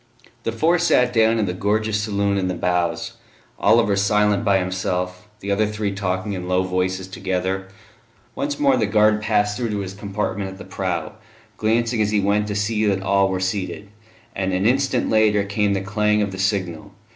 The 0.45 0.51
four 0.51 0.79
sat 0.79 1.13
down 1.13 1.37
in 1.37 1.45
the 1.45 1.53
gorgeous 1.53 2.01
saloon 2.01 2.39
in 2.39 2.47
the 2.47 2.55
bows; 2.55 3.17
Oliver 3.59 3.95
silent 3.95 4.43
by 4.43 4.57
himself, 4.57 5.27
the 5.41 5.51
other 5.51 5.67
three 5.67 5.93
talking 5.93 6.33
in 6.33 6.47
low 6.47 6.63
voices 6.63 7.07
together. 7.07 7.67
Once 8.33 8.59
more 8.59 8.77
the 8.77 8.87
guard 8.87 9.21
passed 9.21 9.55
through 9.57 9.69
to 9.69 9.77
his 9.81 9.93
compartment 9.93 10.49
at 10.49 10.57
the 10.57 10.65
prow, 10.65 11.13
glancing 11.55 12.01
as 12.01 12.09
he 12.09 12.19
went 12.19 12.47
to 12.47 12.55
see 12.55 12.83
that 12.87 13.03
all 13.03 13.29
were 13.29 13.39
seated; 13.39 13.89
and 14.35 14.53
an 14.53 14.65
instant 14.65 15.07
later 15.07 15.43
came 15.43 15.73
the 15.73 15.81
clang 15.81 16.23
of 16.23 16.31
the 16.31 16.39
signal. 16.39 16.93